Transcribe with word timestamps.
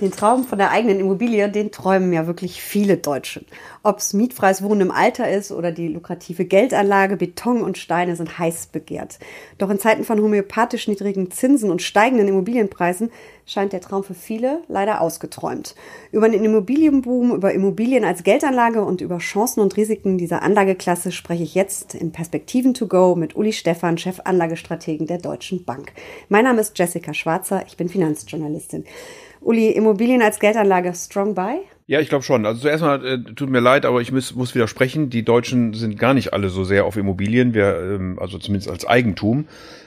Den 0.00 0.10
Traum 0.10 0.42
von 0.42 0.58
der 0.58 0.72
eigenen 0.72 0.98
Immobilie, 0.98 1.48
den 1.48 1.70
träumen 1.70 2.12
ja 2.12 2.26
wirklich 2.26 2.60
viele 2.60 2.96
Deutsche. 2.96 3.44
Ob 3.84 3.98
es 3.98 4.12
mietfreies 4.12 4.60
Wohnen 4.60 4.80
im 4.80 4.90
Alter 4.90 5.30
ist 5.30 5.52
oder 5.52 5.70
die 5.70 5.86
lukrative 5.86 6.46
Geldanlage, 6.46 7.16
Beton 7.16 7.62
und 7.62 7.78
Steine 7.78 8.16
sind 8.16 8.36
heiß 8.36 8.68
begehrt. 8.72 9.20
Doch 9.56 9.70
in 9.70 9.78
Zeiten 9.78 10.02
von 10.02 10.20
homöopathisch 10.20 10.88
niedrigen 10.88 11.30
Zinsen 11.30 11.70
und 11.70 11.80
steigenden 11.80 12.26
Immobilienpreisen 12.26 13.10
scheint 13.46 13.72
der 13.72 13.82
Traum 13.82 14.02
für 14.02 14.14
viele 14.14 14.62
leider 14.66 15.00
ausgeträumt. 15.00 15.76
Über 16.10 16.28
den 16.28 16.42
Immobilienboom, 16.42 17.32
über 17.32 17.52
Immobilien 17.52 18.04
als 18.04 18.24
Geldanlage 18.24 18.84
und 18.84 19.00
über 19.00 19.18
Chancen 19.18 19.60
und 19.60 19.76
Risiken 19.76 20.18
dieser 20.18 20.42
Anlageklasse 20.42 21.12
spreche 21.12 21.44
ich 21.44 21.54
jetzt 21.54 21.94
in 21.94 22.10
Perspektiven 22.10 22.74
to 22.74 22.88
go 22.88 23.14
mit 23.14 23.36
Uli 23.36 23.52
Stephan, 23.52 23.96
Chefanlagestrategen 23.96 25.06
der 25.06 25.18
Deutschen 25.18 25.64
Bank. 25.64 25.92
Mein 26.28 26.44
Name 26.44 26.62
ist 26.62 26.76
Jessica 26.76 27.14
Schwarzer, 27.14 27.62
ich 27.68 27.76
bin 27.76 27.88
Finanzjournalistin. 27.88 28.84
Uli, 29.44 29.70
Immobilien 29.70 30.22
als 30.22 30.40
Geldanlage 30.40 30.94
strong 30.94 31.34
buy? 31.34 31.58
Ja, 31.86 32.00
ich 32.00 32.08
glaube 32.08 32.24
schon. 32.24 32.46
Also 32.46 32.62
zuerst 32.62 32.82
mal 32.82 33.04
äh, 33.04 33.18
tut 33.34 33.50
mir 33.50 33.60
leid, 33.60 33.84
aber 33.84 34.00
ich 34.00 34.10
muss, 34.10 34.34
muss 34.34 34.54
widersprechen. 34.54 35.10
Die 35.10 35.22
Deutschen 35.22 35.74
sind 35.74 35.98
gar 35.98 36.14
nicht 36.14 36.32
alle 36.32 36.48
so 36.48 36.64
sehr 36.64 36.86
auf 36.86 36.96
Immobilien, 36.96 37.52
wir, 37.52 37.78
ähm, 37.78 38.18
also 38.18 38.38
zumindest 38.38 38.70
als 38.70 38.86
Eigentum. 38.86 39.44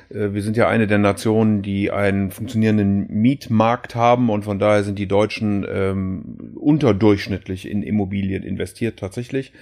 Äh, 0.10 0.34
wir 0.34 0.44
sind 0.44 0.58
ja 0.58 0.68
eine 0.68 0.86
der 0.86 1.00
Nationen, 1.00 1.64
die 1.64 1.90
einen 1.90 2.30
funktionierenden 2.30 3.08
Mietmarkt 3.10 3.96
haben 3.96 4.30
und 4.30 4.44
von 4.44 4.60
daher 4.60 4.84
sind 4.84 5.00
die 5.00 5.08
Deutschen 5.08 5.66
ähm, 5.68 6.54
unterdurchschnittlich 6.56 7.68
in 7.68 7.82
Immobilien 7.82 8.44
investiert 8.44 9.00
tatsächlich. 9.00 9.54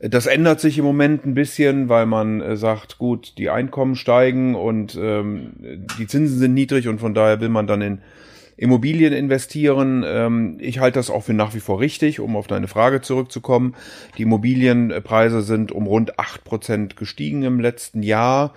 Das 0.00 0.26
ändert 0.26 0.60
sich 0.60 0.78
im 0.78 0.84
Moment 0.84 1.26
ein 1.26 1.34
bisschen, 1.34 1.88
weil 1.88 2.06
man 2.06 2.40
äh, 2.40 2.56
sagt, 2.56 2.98
gut, 2.98 3.34
die 3.36 3.50
Einkommen 3.50 3.96
steigen 3.96 4.54
und 4.54 4.96
ähm, 4.96 5.86
die 5.98 6.06
Zinsen 6.06 6.38
sind 6.38 6.54
niedrig 6.54 6.86
und 6.86 7.00
von 7.00 7.14
daher 7.14 7.40
will 7.40 7.48
man 7.48 7.66
dann 7.66 7.82
in 7.82 7.98
Immobilien 8.60 9.14
investieren. 9.14 10.04
Ähm, 10.06 10.58
ich 10.60 10.80
halte 10.80 10.98
das 10.98 11.08
auch 11.08 11.22
für 11.22 11.32
nach 11.32 11.54
wie 11.54 11.60
vor 11.60 11.80
richtig, 11.80 12.20
um 12.20 12.36
auf 12.36 12.46
deine 12.46 12.68
Frage 12.68 13.00
zurückzukommen. 13.00 13.74
Die 14.18 14.22
Immobilienpreise 14.22 15.40
sind 15.40 15.72
um 15.72 15.86
rund 15.86 16.18
acht 16.18 16.44
Prozent 16.44 16.94
gestiegen 16.94 17.42
im 17.42 17.58
letzten 17.58 18.02
Jahr. 18.02 18.52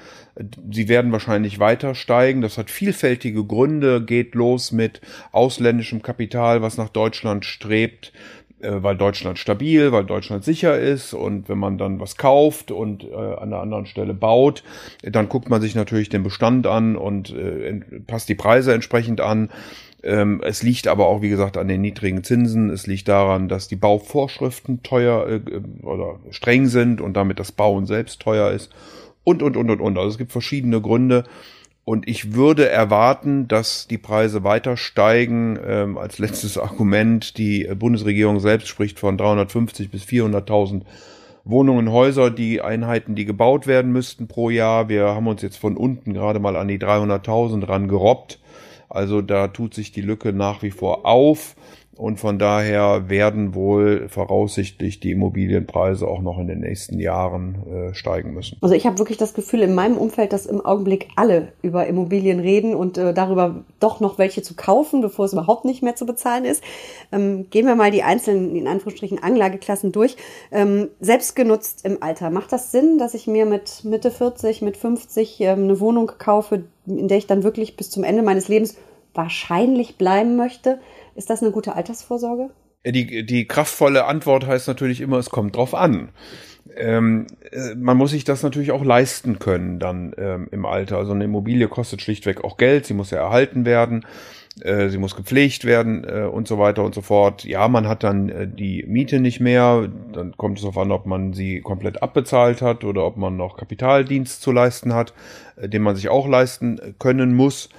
Sie 0.69 0.89
werden 0.89 1.13
wahrscheinlich 1.13 1.59
weiter 1.59 1.95
steigen. 1.95 2.41
Das 2.41 2.57
hat 2.57 2.69
vielfältige 2.69 3.45
Gründe, 3.45 4.03
geht 4.03 4.35
los 4.35 4.73
mit 4.73 4.99
ausländischem 5.31 6.01
Kapital, 6.01 6.61
was 6.61 6.77
nach 6.77 6.89
Deutschland 6.89 7.45
strebt 7.45 8.11
äh, 8.59 8.83
weil 8.83 8.97
Deutschland 8.97 9.39
stabil, 9.39 9.93
weil 9.93 10.03
Deutschland 10.03 10.43
sicher 10.43 10.77
ist 10.77 11.13
und 11.13 11.47
wenn 11.47 11.59
man 11.59 11.77
dann 11.77 12.01
was 12.01 12.17
kauft 12.17 12.71
und 12.71 13.05
äh, 13.05 13.13
an 13.13 13.53
einer 13.53 13.61
anderen 13.61 13.85
Stelle 13.85 14.13
baut, 14.13 14.63
dann 15.01 15.29
guckt 15.29 15.49
man 15.49 15.61
sich 15.61 15.75
natürlich 15.75 16.09
den 16.09 16.23
Bestand 16.23 16.67
an 16.67 16.97
und 16.97 17.33
äh, 17.33 17.79
passt 18.05 18.27
die 18.27 18.35
Preise 18.35 18.73
entsprechend 18.73 19.21
an. 19.21 19.49
Ähm, 20.03 20.41
es 20.43 20.63
liegt 20.63 20.87
aber 20.87 21.07
auch, 21.07 21.21
wie 21.21 21.29
gesagt, 21.29 21.57
an 21.57 21.67
den 21.67 21.81
niedrigen 21.81 22.23
Zinsen. 22.23 22.69
Es 22.69 22.87
liegt 22.87 23.07
daran, 23.07 23.47
dass 23.47 23.69
die 23.69 23.77
Bauvorschriften 23.77 24.83
teuer 24.83 25.27
äh, 25.29 25.41
oder 25.81 26.19
streng 26.29 26.67
sind 26.67 26.99
und 26.99 27.15
damit 27.15 27.39
das 27.39 27.53
Bauen 27.53 27.85
selbst 27.85 28.21
teuer 28.21 28.51
ist. 28.51 28.71
Und, 29.23 29.41
und, 29.41 29.55
und, 29.55 29.69
und, 29.69 29.79
und. 29.79 29.97
Also 29.97 30.09
es 30.09 30.17
gibt 30.17 30.33
verschiedene 30.33 30.81
Gründe. 30.81 31.23
Und 31.85 32.07
ich 32.07 32.33
würde 32.33 32.69
erwarten, 32.69 33.47
dass 33.47 33.87
die 33.87 33.97
Preise 33.97 34.43
weiter 34.43 34.77
steigen. 34.77 35.57
Ähm, 35.65 35.97
als 35.97 36.19
letztes 36.19 36.57
Argument, 36.57 37.37
die 37.37 37.69
Bundesregierung 37.75 38.39
selbst 38.41 38.67
spricht 38.67 38.99
von 38.99 39.17
350 39.17 39.89
bis 39.89 40.03
400.000 40.03 40.81
Wohnungen, 41.45 41.91
Häuser, 41.91 42.29
die 42.29 42.61
Einheiten, 42.61 43.15
die 43.15 43.25
gebaut 43.25 43.67
werden 43.67 43.91
müssten 43.91 44.27
pro 44.27 44.49
Jahr. 44.49 44.87
Wir 44.87 45.07
haben 45.07 45.27
uns 45.27 45.41
jetzt 45.41 45.57
von 45.57 45.75
unten 45.75 46.13
gerade 46.13 46.39
mal 46.39 46.55
an 46.55 46.69
die 46.69 46.79
300.000 46.79 47.67
ran 47.67 47.87
gerobbt. 47.89 48.39
Also 48.89 49.21
da 49.21 49.47
tut 49.47 49.73
sich 49.73 49.91
die 49.91 50.01
Lücke 50.01 50.33
nach 50.33 50.61
wie 50.61 50.71
vor 50.71 51.05
auf. 51.05 51.55
Und 51.95 52.19
von 52.19 52.39
daher 52.39 53.09
werden 53.09 53.53
wohl 53.53 54.07
voraussichtlich 54.09 54.99
die 54.99 55.11
Immobilienpreise 55.11 56.07
auch 56.07 56.21
noch 56.21 56.39
in 56.39 56.47
den 56.47 56.61
nächsten 56.61 56.99
Jahren 56.99 57.91
äh, 57.91 57.93
steigen 57.93 58.33
müssen. 58.33 58.57
Also 58.61 58.73
ich 58.73 58.87
habe 58.87 58.97
wirklich 58.97 59.17
das 59.17 59.35
Gefühl 59.35 59.61
in 59.61 59.75
meinem 59.75 59.97
Umfeld, 59.97 60.33
dass 60.33 60.47
im 60.47 60.65
Augenblick 60.65 61.09
alle 61.15 61.49
über 61.61 61.85
Immobilien 61.85 62.39
reden 62.39 62.73
und 62.73 62.97
äh, 62.97 63.13
darüber 63.13 63.63
doch 63.79 63.99
noch 63.99 64.17
welche 64.17 64.41
zu 64.41 64.55
kaufen, 64.55 65.01
bevor 65.01 65.25
es 65.25 65.33
überhaupt 65.33 65.65
nicht 65.65 65.83
mehr 65.83 65.95
zu 65.95 66.05
bezahlen 66.05 66.45
ist. 66.45 66.63
Ähm, 67.11 67.49
gehen 67.51 67.67
wir 67.67 67.75
mal 67.75 67.91
die 67.91 68.03
einzelnen, 68.03 68.55
in 68.55 68.67
Anführungsstrichen, 68.67 69.21
Anlageklassen 69.21 69.91
durch. 69.91 70.17
Ähm, 70.51 70.87
selbstgenutzt 70.99 71.85
im 71.85 72.01
Alter. 72.01 72.31
Macht 72.31 72.51
das 72.51 72.71
Sinn, 72.71 72.97
dass 72.97 73.13
ich 73.13 73.27
mir 73.27 73.45
mit 73.45 73.83
Mitte 73.83 74.09
40, 74.09 74.63
mit 74.63 74.77
50 74.77 75.41
ähm, 75.41 75.63
eine 75.65 75.79
Wohnung 75.79 76.11
kaufe, 76.17 76.63
in 76.87 77.07
der 77.07 77.17
ich 77.17 77.27
dann 77.27 77.43
wirklich 77.43 77.77
bis 77.77 77.91
zum 77.91 78.03
Ende 78.03 78.23
meines 78.23 78.47
Lebens 78.47 78.77
wahrscheinlich 79.13 79.97
bleiben 79.97 80.35
möchte? 80.35 80.79
Ist 81.15 81.29
das 81.29 81.41
eine 81.41 81.51
gute 81.51 81.75
Altersvorsorge? 81.75 82.49
Die, 82.85 83.25
die 83.25 83.47
kraftvolle 83.47 84.05
Antwort 84.05 84.45
heißt 84.45 84.67
natürlich 84.67 84.99
immer, 84.99 85.17
es 85.17 85.29
kommt 85.29 85.55
drauf 85.55 85.73
an. 85.73 86.09
Ähm, 86.75 87.27
äh, 87.51 87.75
man 87.75 87.97
muss 87.97 88.11
sich 88.11 88.23
das 88.23 88.43
natürlich 88.43 88.71
auch 88.71 88.83
leisten 88.83 89.39
können 89.39 89.79
dann 89.79 90.13
ähm, 90.17 90.47
im 90.51 90.65
Alter. 90.65 90.97
Also 90.97 91.13
eine 91.13 91.25
Immobilie 91.25 91.67
kostet 91.67 92.01
schlichtweg 92.01 92.43
auch 92.43 92.57
Geld, 92.57 92.85
sie 92.85 92.93
muss 92.93 93.11
ja 93.11 93.19
erhalten 93.19 93.65
werden, 93.65 94.05
äh, 94.61 94.89
sie 94.89 94.97
muss 94.97 95.15
gepflegt 95.15 95.65
werden 95.65 96.03
äh, 96.03 96.23
und 96.23 96.47
so 96.47 96.59
weiter 96.59 96.83
und 96.83 96.95
so 96.95 97.01
fort. 97.01 97.43
Ja, 97.43 97.67
man 97.67 97.87
hat 97.87 98.03
dann 98.03 98.29
äh, 98.29 98.47
die 98.47 98.83
Miete 98.87 99.19
nicht 99.19 99.39
mehr, 99.39 99.89
dann 100.13 100.35
kommt 100.35 100.57
es 100.57 100.63
darauf 100.63 100.77
an, 100.77 100.91
ob 100.91 101.05
man 101.05 101.33
sie 101.33 101.61
komplett 101.61 102.01
abbezahlt 102.01 102.61
hat 102.61 102.83
oder 102.83 103.05
ob 103.05 103.17
man 103.17 103.37
noch 103.37 103.55
Kapitaldienst 103.57 104.41
zu 104.41 104.51
leisten 104.51 104.93
hat, 104.93 105.13
äh, 105.57 105.69
den 105.69 105.83
man 105.83 105.95
sich 105.95 106.09
auch 106.09 106.27
leisten 106.27 106.95
können 106.97 107.33
muss. 107.33 107.69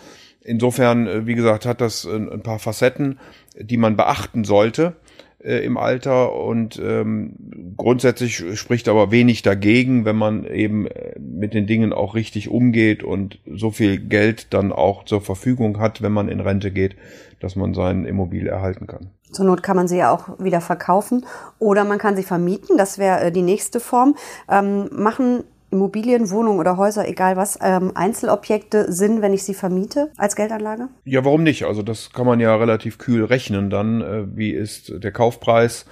Insofern, 0.44 1.06
äh, 1.06 1.26
wie 1.26 1.34
gesagt, 1.34 1.66
hat 1.66 1.80
das 1.80 2.04
äh, 2.04 2.14
ein 2.14 2.42
paar 2.42 2.58
Facetten, 2.58 3.18
die 3.58 3.78
man 3.78 3.96
beachten 3.96 4.44
sollte 4.44 4.94
äh, 5.42 5.64
im 5.64 5.78
Alter 5.78 6.34
und 6.34 6.78
ähm, 6.78 7.34
grundsätzlich 7.78 8.58
spricht 8.58 8.88
aber 8.88 9.10
wenig 9.10 9.40
dagegen, 9.40 10.04
wenn 10.04 10.16
man 10.16 10.44
eben 10.44 10.86
mit 11.18 11.54
den 11.54 11.66
Dingen 11.66 11.94
auch 11.94 12.14
richtig 12.14 12.50
umgeht 12.50 13.02
und 13.02 13.38
so 13.50 13.70
viel 13.70 13.98
Geld 13.98 14.52
dann 14.52 14.70
auch 14.70 15.04
zur 15.04 15.22
Verfügung 15.22 15.80
hat, 15.80 16.02
wenn 16.02 16.12
man 16.12 16.28
in 16.28 16.40
Rente 16.40 16.70
geht, 16.70 16.94
dass 17.40 17.56
man 17.56 17.72
sein 17.72 18.04
Immobilie 18.04 18.50
erhalten 18.50 18.86
kann. 18.86 19.10
Zur 19.32 19.46
Not 19.46 19.62
kann 19.62 19.76
man 19.76 19.88
sie 19.88 19.96
ja 19.96 20.12
auch 20.12 20.38
wieder 20.38 20.60
verkaufen 20.60 21.24
oder 21.58 21.84
man 21.84 21.98
kann 21.98 22.16
sie 22.16 22.22
vermieten. 22.22 22.76
Das 22.76 22.98
wäre 22.98 23.32
die 23.32 23.42
nächste 23.42 23.80
Form. 23.80 24.14
Ähm, 24.48 24.88
machen 24.92 25.44
Immobilien, 25.74 26.30
Wohnungen 26.30 26.60
oder 26.60 26.76
Häuser, 26.76 27.06
egal 27.06 27.36
was, 27.36 27.58
ähm, 27.60 27.92
Einzelobjekte 27.94 28.92
sind, 28.92 29.20
wenn 29.20 29.34
ich 29.34 29.42
sie 29.42 29.54
vermiete 29.54 30.10
als 30.16 30.36
Geldanlage? 30.36 30.88
Ja, 31.04 31.24
warum 31.24 31.42
nicht? 31.42 31.64
Also 31.64 31.82
das 31.82 32.12
kann 32.12 32.26
man 32.26 32.40
ja 32.40 32.54
relativ 32.56 32.98
kühl 32.98 33.24
rechnen 33.24 33.70
dann. 33.70 34.00
Äh, 34.00 34.24
wie 34.36 34.50
ist 34.50 34.92
der 35.02 35.12
Kaufpreis? 35.12 35.84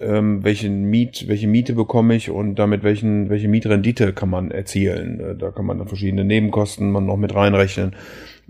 Ähm, 0.00 0.42
welchen 0.42 0.84
Miet, 0.84 1.28
welche 1.28 1.46
Miete 1.46 1.74
bekomme 1.74 2.16
ich 2.16 2.30
und 2.30 2.56
damit 2.56 2.82
welchen, 2.82 3.28
welche 3.30 3.48
Mietrendite 3.48 4.12
kann 4.12 4.30
man 4.30 4.50
erzielen. 4.50 5.20
Äh, 5.20 5.36
da 5.36 5.50
kann 5.50 5.66
man 5.66 5.78
dann 5.78 5.88
verschiedene 5.88 6.24
Nebenkosten 6.24 6.90
man 6.90 7.06
noch 7.06 7.16
mit 7.16 7.34
reinrechnen 7.34 7.94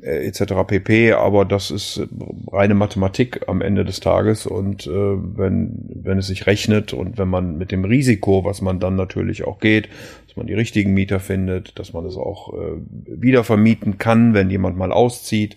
äh, 0.01 0.27
etc. 0.27 0.55
pp. 0.67 1.13
Aber 1.13 1.45
das 1.45 1.71
ist 1.71 1.99
äh, 1.99 2.07
reine 2.51 2.75
Mathematik 2.75 3.43
am 3.47 3.61
Ende 3.61 3.85
des 3.85 4.01
Tages 4.01 4.47
und 4.47 4.87
äh, 4.87 4.91
wenn 4.91 5.89
wenn 5.95 6.19
es 6.19 6.29
sich 6.29 6.47
rechnet 6.47 6.93
und 6.93 7.19
wenn 7.19 7.29
man 7.29 7.59
mit 7.59 7.73
dem 7.73 7.85
Risiko, 7.85 8.45
was 8.45 8.63
man 8.63 8.81
dann 8.81 8.97
natürlich 8.97 9.45
auch 9.45 9.59
geht, 9.59 9.89
dass 10.27 10.37
man 10.37 10.47
die 10.47 10.55
richtigen 10.55 10.95
Mieter 10.95 11.21
findet, 11.21 11.79
dass 11.79 11.93
man 11.93 12.07
es 12.07 12.17
auch 12.17 12.55
äh, 12.55 12.77
wieder 13.07 13.45
vermieten 13.45 13.99
kann, 13.99 14.35
wenn 14.35 14.51
jemand 14.51 14.77
mal 14.79 14.93
auszieht 14.93 15.57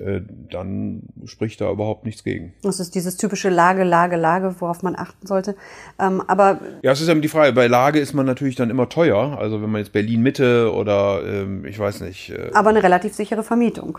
äh, 0.00 0.22
dann 0.50 1.02
spricht 1.26 1.60
da 1.60 1.70
überhaupt 1.70 2.04
nichts 2.04 2.24
gegen. 2.24 2.54
Das 2.62 2.80
ist 2.80 2.94
dieses 2.94 3.16
typische 3.16 3.50
Lage, 3.50 3.84
Lage, 3.84 4.16
Lage, 4.16 4.54
worauf 4.58 4.82
man 4.82 4.96
achten 4.96 5.26
sollte. 5.26 5.54
Ähm, 5.98 6.22
aber 6.26 6.60
ja, 6.82 6.92
es 6.92 7.00
ist 7.00 7.08
eben 7.08 7.22
die 7.22 7.28
Frage. 7.28 7.52
Bei 7.52 7.66
Lage 7.66 8.00
ist 8.00 8.14
man 8.14 8.26
natürlich 8.26 8.56
dann 8.56 8.70
immer 8.70 8.88
teuer. 8.88 9.38
Also 9.38 9.62
wenn 9.62 9.70
man 9.70 9.80
jetzt 9.80 9.92
Berlin 9.92 10.22
Mitte 10.22 10.72
oder 10.72 11.22
ähm, 11.24 11.64
ich 11.64 11.78
weiß 11.78 12.00
nicht. 12.00 12.30
Äh, 12.30 12.50
aber 12.54 12.70
eine 12.70 12.82
relativ 12.82 13.14
sichere 13.14 13.42
Vermietung. 13.42 13.98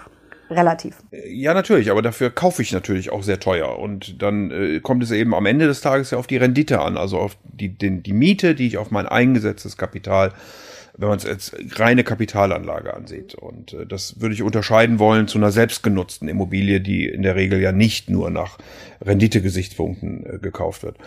Relativ. 0.49 0.97
Äh, 1.11 1.31
ja, 1.33 1.53
natürlich, 1.53 1.91
aber 1.91 2.01
dafür 2.01 2.29
kaufe 2.29 2.61
ich 2.61 2.71
natürlich 2.71 3.11
auch 3.11 3.23
sehr 3.23 3.39
teuer. 3.39 3.79
Und 3.79 4.21
dann 4.21 4.51
äh, 4.51 4.79
kommt 4.81 5.03
es 5.03 5.11
eben 5.11 5.33
am 5.33 5.45
Ende 5.45 5.67
des 5.67 5.81
Tages 5.81 6.11
ja 6.11 6.17
auf 6.17 6.27
die 6.27 6.37
Rendite 6.37 6.81
an, 6.81 6.97
also 6.97 7.17
auf 7.19 7.37
die, 7.43 7.69
den, 7.69 8.03
die 8.03 8.13
Miete, 8.13 8.55
die 8.55 8.67
ich 8.67 8.77
auf 8.77 8.91
mein 8.91 9.07
eingesetztes 9.07 9.77
Kapital 9.77 10.33
wenn 11.01 11.09
man 11.09 11.17
es 11.17 11.25
als 11.25 11.51
reine 11.77 12.03
Kapitalanlage 12.03 12.93
ansieht. 12.93 13.33
Und 13.33 13.73
äh, 13.73 13.87
das 13.87 14.21
würde 14.21 14.35
ich 14.35 14.43
unterscheiden 14.43 14.99
wollen 14.99 15.27
zu 15.27 15.39
einer 15.39 15.51
selbstgenutzten 15.51 16.27
Immobilie, 16.27 16.79
die 16.79 17.07
in 17.07 17.23
der 17.23 17.35
Regel 17.35 17.59
ja 17.59 17.71
nicht 17.71 18.09
nur 18.09 18.29
nach 18.29 18.59
Renditegesichtspunkten 19.01 20.25
äh, 20.25 20.37
gekauft 20.37 20.83
wird. 20.83 20.97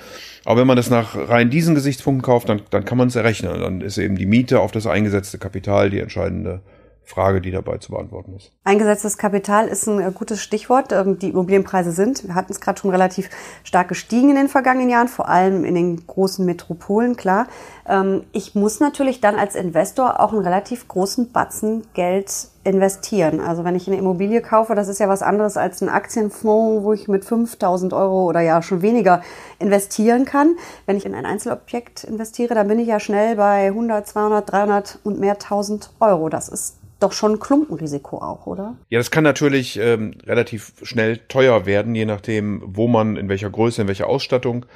Aber 0.44 0.61
wenn 0.61 0.67
man 0.67 0.76
das 0.76 0.91
nach 0.91 1.17
rein 1.17 1.49
diesen 1.49 1.76
Gesichtspunkten 1.76 2.23
kauft, 2.23 2.49
dann, 2.49 2.62
dann 2.70 2.85
kann 2.85 2.99
man 2.99 3.06
es 3.06 3.14
errechnen. 3.14 3.61
Dann 3.61 3.81
ist 3.81 3.96
eben 3.96 4.17
die 4.17 4.26
Miete 4.26 4.58
auf 4.58 4.73
das 4.73 4.88
eingesetzte 4.88 5.38
Kapital 5.38 5.91
die 5.91 6.00
entscheidende 6.00 6.61
Frage, 7.04 7.40
die 7.40 7.50
dabei 7.50 7.78
zu 7.78 7.92
beantworten 7.92 8.34
ist. 8.36 8.52
Eingesetztes 8.64 9.18
Kapital 9.18 9.68
ist 9.68 9.86
ein 9.86 10.00
äh, 10.00 10.10
gutes 10.12 10.42
Stichwort. 10.42 10.92
Ähm, 10.92 11.18
die 11.18 11.28
Immobilienpreise 11.28 11.92
sind, 11.92 12.26
wir 12.26 12.34
hatten 12.34 12.50
es 12.50 12.60
gerade 12.60 12.80
schon 12.80 12.90
relativ 12.90 13.28
stark 13.62 13.88
gestiegen 13.88 14.30
in 14.30 14.36
den 14.36 14.48
vergangenen 14.48 14.88
Jahren, 14.88 15.08
vor 15.08 15.28
allem 15.28 15.64
in 15.64 15.74
den 15.74 16.06
großen 16.06 16.44
Metropolen, 16.46 17.16
klar. 17.16 17.46
Ähm, 17.86 18.24
ich 18.32 18.54
muss 18.54 18.80
natürlich 18.80 19.20
dann 19.20 19.36
als 19.36 19.54
Investor 19.54 20.18
auch 20.20 20.32
einen 20.32 20.42
relativ 20.42 20.88
großen 20.88 21.30
Batzen 21.30 21.82
Geld 21.92 22.48
investieren. 22.64 23.40
Also 23.40 23.64
wenn 23.64 23.76
ich 23.76 23.86
eine 23.86 23.98
Immobilie 23.98 24.40
kaufe, 24.40 24.74
das 24.74 24.88
ist 24.88 24.98
ja 24.98 25.08
was 25.08 25.20
anderes 25.20 25.58
als 25.58 25.82
ein 25.82 25.90
Aktienfonds, 25.90 26.82
wo 26.82 26.94
ich 26.94 27.08
mit 27.08 27.26
5000 27.26 27.92
Euro 27.92 28.24
oder 28.24 28.40
ja 28.40 28.62
schon 28.62 28.80
weniger 28.80 29.22
investieren 29.58 30.24
kann. 30.24 30.56
Wenn 30.86 30.96
ich 30.96 31.04
in 31.04 31.14
ein 31.14 31.26
Einzelobjekt 31.26 32.04
investiere, 32.04 32.54
dann 32.54 32.68
bin 32.68 32.78
ich 32.78 32.88
ja 32.88 32.98
schnell 32.98 33.36
bei 33.36 33.66
100, 33.66 34.06
200, 34.06 34.50
300 34.50 34.98
und 35.04 35.20
mehr 35.20 35.34
1000 35.34 35.90
Euro. 36.00 36.30
Das 36.30 36.48
ist 36.48 36.76
doch 37.04 37.12
schon 37.12 37.32
ein 37.32 37.40
Klumpenrisiko 37.40 38.18
auch, 38.18 38.46
oder? 38.46 38.76
Ja, 38.88 38.98
das 38.98 39.10
kann 39.10 39.24
natürlich 39.24 39.78
ähm, 39.78 40.14
relativ 40.26 40.72
schnell 40.82 41.18
teuer 41.28 41.66
werden, 41.66 41.94
je 41.94 42.06
nachdem, 42.06 42.62
wo 42.64 42.88
man, 42.88 43.16
in 43.16 43.28
welcher 43.28 43.50
Größe, 43.50 43.82
in 43.82 43.88
welcher 43.88 44.08
Ausstattung 44.08 44.66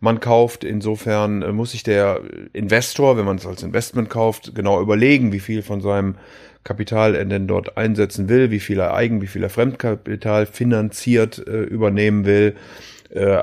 man 0.00 0.20
kauft. 0.20 0.64
Insofern 0.64 1.42
äh, 1.42 1.52
muss 1.52 1.72
sich 1.72 1.82
der 1.82 2.20
Investor, 2.52 3.16
wenn 3.16 3.24
man 3.24 3.36
es 3.36 3.46
als 3.46 3.62
Investment 3.62 4.10
kauft, 4.10 4.54
genau 4.54 4.80
überlegen, 4.80 5.32
wie 5.32 5.40
viel 5.40 5.62
von 5.62 5.80
seinem 5.80 6.16
Kapital 6.64 7.14
er 7.14 7.24
denn 7.24 7.46
dort 7.46 7.76
einsetzen 7.76 8.28
will, 8.28 8.50
wie 8.50 8.60
viel 8.60 8.80
er 8.80 8.94
Eigen, 8.94 9.22
wie 9.22 9.28
viel 9.28 9.42
er 9.42 9.50
Fremdkapital 9.50 10.46
finanziert 10.46 11.38
äh, 11.46 11.62
übernehmen 11.62 12.24
will 12.26 12.56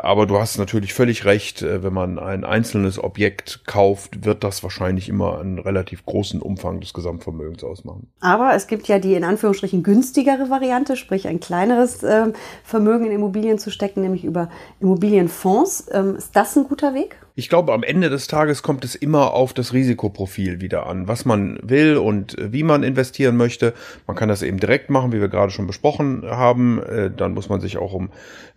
aber 0.02 0.26
du 0.26 0.38
hast 0.38 0.58
natürlich 0.58 0.94
völlig 0.94 1.26
recht, 1.26 1.62
äh, 1.62 1.84
wenn 1.84 1.94
man 1.94 2.20
ein 2.20 2.44
einzelnes 2.44 3.02
Objekt 3.02 3.66
kauft, 3.66 4.26
wird 4.26 4.44
das 4.44 4.64
wahrscheinlich 4.64 5.10
immer 5.10 5.40
einen 5.40 5.60
relativ 5.60 6.06
großen 6.06 6.42
Umfang 6.42 6.80
des 6.82 6.94
Gesamtvermögens 6.94 7.64
ausmachen. 7.64 8.08
Aber 8.20 8.54
es 8.56 8.68
gibt 8.68 8.88
ja 8.88 9.00
die 9.00 9.16
in 9.16 9.24
Anführungsstrichen 9.24 9.84
günstigere 9.84 10.50
Variante, 10.50 10.96
sprich 10.96 11.28
ein 11.28 11.40
kleineres 11.40 12.04
ähm, 12.04 12.34
Vermögen 12.64 13.06
in 13.06 13.12
Immobilien 13.12 13.60
zu 13.60 13.72
stecken, 13.72 14.02
nämlich 14.02 14.24
über 14.24 14.50
Immobilienfonds. 14.80 15.88
Ähm, 15.92 16.16
ist 16.16 16.36
das 16.36 16.56
ein 16.56 16.66
guter 16.66 16.94
Weg? 16.94 17.18
Ich 17.36 17.50
glaube, 17.50 17.74
am 17.74 17.82
Ende 17.82 18.12
des 18.12 18.28
Tages 18.28 18.62
kommt 18.62 18.86
es 18.86 18.94
immer 18.94 19.34
auf 19.34 19.54
das 19.54 19.74
Risikoprofil 19.74 20.62
wieder 20.62 20.86
an, 20.86 21.08
was 21.08 21.26
man 21.26 21.58
will 21.64 21.98
und 21.98 22.36
wie 22.40 22.62
man 22.62 22.84
investieren 22.84 23.38
möchte. 23.38 23.74
Man 24.06 24.16
kann 24.16 24.30
das 24.30 24.44
eben 24.44 24.60
direkt 24.60 24.92
machen, 24.92 25.12
wie 25.12 25.20
wir 25.20 25.30
gerade 25.30 25.52
schon 25.52 25.66
besprochen 25.66 26.24
haben. 26.26 26.82
Äh, 26.84 27.10
dann 27.10 27.34
muss 27.34 27.50
man 27.50 27.60
sich 27.60 27.78
auch 27.78 27.94
um 27.94 28.12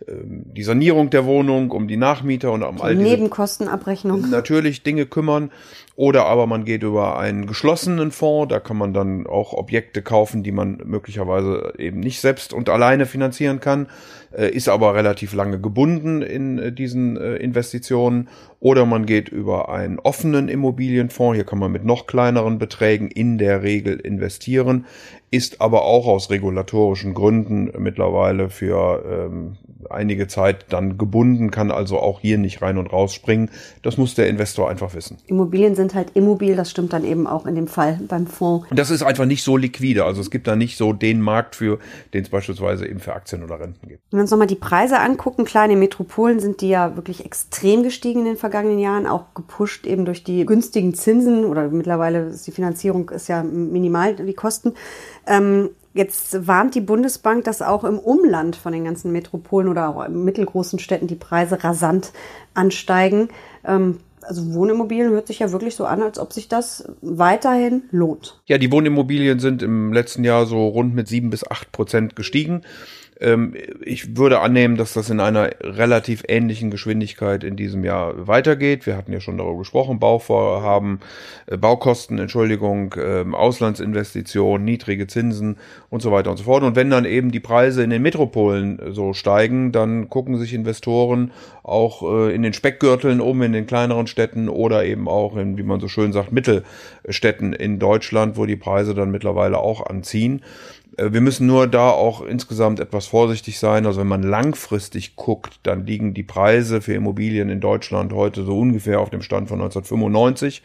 ähm, 0.07 0.43
die 0.55 0.61
Sanierung 0.61 1.09
der 1.09 1.25
Wohnung, 1.25 1.71
um 1.71 1.87
die 1.87 1.97
Nachmieter 1.97 2.51
und 2.51 2.61
um 2.61 2.79
all 2.79 2.95
die 2.95 3.01
Nebenkostenabrechnung 3.01 4.29
natürlich 4.29 4.83
Dinge 4.83 5.07
kümmern. 5.07 5.49
Oder 5.97 6.27
aber 6.27 6.45
man 6.45 6.63
geht 6.63 6.83
über 6.83 7.17
einen 7.17 7.47
geschlossenen 7.47 8.11
Fonds, 8.11 8.51
da 8.51 8.59
kann 8.59 8.77
man 8.77 8.93
dann 8.93 9.25
auch 9.25 9.53
Objekte 9.53 10.03
kaufen, 10.03 10.43
die 10.43 10.51
man 10.51 10.79
möglicherweise 10.85 11.73
eben 11.79 12.01
nicht 12.01 12.21
selbst 12.21 12.53
und 12.53 12.69
alleine 12.69 13.07
finanzieren 13.07 13.59
kann, 13.59 13.87
äh, 14.31 14.47
ist 14.47 14.69
aber 14.69 14.93
relativ 14.93 15.33
lange 15.33 15.59
gebunden 15.59 16.21
in 16.21 16.59
äh, 16.59 16.71
diesen 16.71 17.17
äh, 17.17 17.37
Investitionen. 17.37 18.29
Oder 18.59 18.85
man 18.85 19.07
geht 19.07 19.29
über 19.29 19.69
einen 19.69 19.97
offenen 19.97 20.49
Immobilienfonds, 20.49 21.35
hier 21.35 21.45
kann 21.45 21.57
man 21.57 21.71
mit 21.71 21.83
noch 21.83 22.05
kleineren 22.05 22.59
Beträgen 22.59 23.09
in 23.09 23.39
der 23.39 23.63
Regel 23.63 23.99
investieren, 23.99 24.85
ist 25.31 25.61
aber 25.61 25.83
auch 25.83 26.05
aus 26.05 26.29
regulatorischen 26.29 27.15
Gründen 27.15 27.71
mittlerweile 27.79 28.49
für 28.49 29.03
ähm, 29.31 29.57
einige 29.89 30.27
Zeit 30.27 30.65
dann 30.69 30.97
gebunden, 30.97 31.51
kann 31.51 31.71
also 31.71 31.99
auch 31.99 32.19
hier 32.19 32.37
nicht 32.37 32.61
rein 32.61 32.77
und 32.77 32.87
raus 32.87 33.13
springen. 33.13 33.49
Das 33.81 33.97
muss 33.97 34.15
der 34.15 34.27
Investor 34.27 34.69
einfach 34.69 34.93
wissen. 34.93 35.17
Immobilien 35.27 35.75
sind 35.75 35.86
halt 35.93 36.11
immobil, 36.13 36.55
das 36.55 36.71
stimmt 36.71 36.93
dann 36.93 37.03
eben 37.03 37.27
auch 37.27 37.45
in 37.45 37.55
dem 37.55 37.67
Fall 37.67 37.99
beim 38.07 38.27
Fonds. 38.27 38.69
Und 38.69 38.77
das 38.77 38.89
ist 38.89 39.03
einfach 39.03 39.25
nicht 39.25 39.43
so 39.43 39.57
liquide. 39.57 40.05
Also 40.05 40.21
es 40.21 40.31
gibt 40.31 40.47
da 40.47 40.55
nicht 40.55 40.77
so 40.77 40.93
den 40.93 41.21
Markt 41.21 41.55
für, 41.55 41.79
den 42.13 42.23
es 42.23 42.29
beispielsweise 42.29 42.87
eben 42.87 42.99
für 42.99 43.13
Aktien 43.13 43.43
oder 43.43 43.59
Renten 43.59 43.87
gibt. 43.87 44.01
Wenn 44.11 44.19
wir 44.19 44.21
uns 44.21 44.31
nochmal 44.31 44.47
die 44.47 44.55
Preise 44.55 44.99
angucken, 44.99 45.45
kleine 45.45 45.75
Metropolen 45.75 46.39
sind 46.39 46.61
die 46.61 46.69
ja 46.69 46.95
wirklich 46.95 47.25
extrem 47.25 47.83
gestiegen 47.83 48.19
in 48.21 48.25
den 48.25 48.37
vergangenen 48.37 48.79
Jahren, 48.79 49.07
auch 49.07 49.33
gepusht 49.33 49.85
eben 49.85 50.05
durch 50.05 50.23
die 50.23 50.45
günstigen 50.45 50.93
Zinsen 50.93 51.45
oder 51.45 51.69
mittlerweile 51.69 52.27
ist 52.27 52.47
die 52.47 52.51
Finanzierung 52.51 53.09
ist 53.09 53.27
ja 53.27 53.43
minimal, 53.43 54.15
die 54.15 54.33
Kosten. 54.33 54.73
Ähm, 55.25 55.69
Jetzt 55.97 56.45
warnt 56.45 56.75
die 56.75 56.81
Bundesbank, 56.81 57.43
dass 57.45 57.63
auch 57.63 57.83
im 57.83 57.97
Umland 57.97 58.55
von 58.55 58.71
den 58.71 58.85
ganzen 58.85 59.11
Metropolen 59.11 59.67
oder 59.67 59.89
auch 59.89 60.05
in 60.05 60.23
mittelgroßen 60.23 60.77
Städten 60.77 61.07
die 61.07 61.15
Preise 61.15 61.63
rasant 61.63 62.13
ansteigen. 62.53 63.29
Ähm, 63.65 63.97
also 64.27 64.53
Wohnimmobilien 64.53 65.09
hört 65.09 65.27
sich 65.27 65.39
ja 65.39 65.51
wirklich 65.51 65.75
so 65.75 65.85
an, 65.85 66.01
als 66.01 66.19
ob 66.19 66.33
sich 66.33 66.47
das 66.47 66.87
weiterhin 67.01 67.83
lohnt. 67.91 68.39
Ja, 68.45 68.57
die 68.57 68.71
Wohnimmobilien 68.71 69.39
sind 69.39 69.63
im 69.63 69.93
letzten 69.93 70.23
Jahr 70.23 70.45
so 70.45 70.67
rund 70.67 70.93
mit 70.93 71.07
sieben 71.07 71.29
bis 71.29 71.49
acht 71.49 71.71
Prozent 71.71 72.15
gestiegen. 72.15 72.61
Ähm, 73.19 73.53
ich 73.81 74.17
würde 74.17 74.39
annehmen, 74.39 74.77
dass 74.77 74.93
das 74.93 75.09
in 75.09 75.19
einer 75.19 75.49
relativ 75.61 76.23
ähnlichen 76.27 76.71
Geschwindigkeit 76.71 77.43
in 77.43 77.55
diesem 77.55 77.83
Jahr 77.83 78.27
weitergeht. 78.27 78.85
Wir 78.85 78.97
hatten 78.97 79.13
ja 79.13 79.19
schon 79.19 79.37
darüber 79.37 79.59
gesprochen, 79.59 79.99
Bauvorhaben, 79.99 80.99
äh, 81.47 81.57
Baukosten, 81.57 82.19
Entschuldigung, 82.19 82.95
ähm, 82.97 83.33
Auslandsinvestitionen, 83.33 84.63
niedrige 84.63 85.07
Zinsen 85.07 85.57
und 85.89 86.01
so 86.01 86.11
weiter 86.11 86.31
und 86.31 86.37
so 86.37 86.43
fort. 86.43 86.63
Und 86.63 86.75
wenn 86.75 86.89
dann 86.89 87.05
eben 87.05 87.31
die 87.31 87.39
Preise 87.39 87.83
in 87.83 87.89
den 87.89 88.01
Metropolen 88.01 88.79
so 88.93 89.13
steigen, 89.13 89.71
dann 89.71 90.09
gucken 90.09 90.37
sich 90.37 90.53
Investoren 90.53 91.31
auch 91.63 92.03
äh, 92.03 92.33
in 92.33 92.43
den 92.43 92.53
Speckgürteln 92.53 93.19
um, 93.19 93.41
in 93.41 93.53
den 93.53 93.67
kleineren 93.67 94.07
Städten 94.07 94.47
oder 94.49 94.85
eben 94.85 95.07
auch 95.07 95.35
in, 95.35 95.57
wie 95.57 95.63
man 95.63 95.79
so 95.79 95.87
schön 95.87 96.13
sagt, 96.13 96.31
Mittelstädten 96.31 97.53
in 97.53 97.79
Deutschland, 97.79 98.37
wo 98.37 98.45
die 98.45 98.55
Preise 98.55 98.93
dann 98.93 99.11
mittlerweile 99.11 99.57
auch 99.57 99.85
anziehen. 99.85 100.41
Äh, 100.97 101.13
wir 101.13 101.21
müssen 101.21 101.47
nur 101.47 101.67
da 101.67 101.89
auch 101.89 102.21
insgesamt 102.21 102.79
etwas 102.79 103.07
vorsichtig 103.07 103.59
sein. 103.59 103.85
Also 103.85 104.01
wenn 104.01 104.07
man 104.07 104.23
langfristig 104.23 105.15
guckt, 105.15 105.59
dann 105.63 105.85
liegen 105.85 106.13
die 106.13 106.23
Preise 106.23 106.81
für 106.81 106.93
Immobilien 106.93 107.49
in 107.49 107.61
Deutschland 107.61 108.11
heute 108.13 108.43
so 108.43 108.59
ungefähr 108.59 108.99
auf 108.99 109.09
dem 109.09 109.21
Stand 109.21 109.47
von 109.49 109.61
1995 109.61 110.61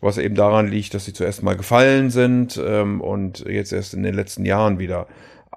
was 0.00 0.18
eben 0.18 0.34
daran 0.34 0.68
liegt, 0.68 0.92
dass 0.92 1.06
sie 1.06 1.14
zuerst 1.14 1.42
mal 1.42 1.56
gefallen 1.56 2.10
sind 2.10 2.60
ähm, 2.62 3.00
und 3.00 3.40
jetzt 3.46 3.72
erst 3.72 3.94
in 3.94 4.02
den 4.02 4.14
letzten 4.14 4.44
Jahren 4.44 4.78
wieder 4.78 5.06